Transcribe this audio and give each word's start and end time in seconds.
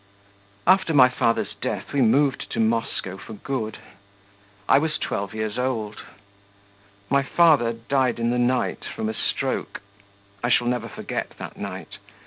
After 0.65 0.95
my 0.95 1.09
father's 1.09 1.53
death 1.53 1.93
we 1.93 2.01
moved 2.01 2.49
to 2.49 2.59
Moscow 2.59 3.17
for 3.17 3.33
good. 3.33 3.77
I 4.67 4.79
was 4.79 4.97
twelve 4.97 5.35
years 5.35 5.59
old. 5.59 6.01
My 7.11 7.21
father 7.21 7.73
died 7.73 8.17
in 8.17 8.31
the 8.31 8.39
night 8.39 8.83
from 8.83 9.09
a 9.09 9.13
stroke. 9.13 9.79
I 10.43 10.49
shall 10.49 10.65
never 10.65 10.89
forget 10.89 11.35
that 11.37 11.55
night. 11.55 11.99